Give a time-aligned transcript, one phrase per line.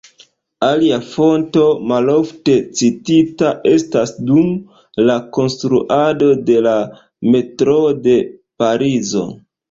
[0.65, 4.47] Alia fonto, malofte citita, estas dum
[5.09, 6.73] la konstruado de la
[7.35, 8.17] metroo de
[8.65, 9.23] Parizo.